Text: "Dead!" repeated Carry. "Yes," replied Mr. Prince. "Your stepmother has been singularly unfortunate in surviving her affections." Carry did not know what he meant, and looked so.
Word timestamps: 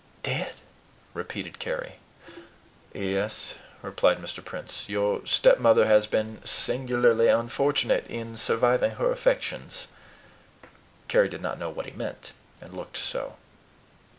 "Dead!" 0.23 0.53
repeated 1.13 1.59
Carry. 1.59 1.97
"Yes," 2.91 3.53
replied 3.83 4.17
Mr. 4.19 4.43
Prince. 4.43 4.89
"Your 4.89 5.23
stepmother 5.27 5.85
has 5.85 6.07
been 6.07 6.43
singularly 6.43 7.27
unfortunate 7.27 8.07
in 8.07 8.35
surviving 8.35 8.93
her 8.95 9.11
affections." 9.11 9.89
Carry 11.07 11.29
did 11.29 11.43
not 11.43 11.59
know 11.59 11.69
what 11.69 11.85
he 11.85 11.91
meant, 11.91 12.31
and 12.59 12.73
looked 12.73 12.97
so. 12.97 13.35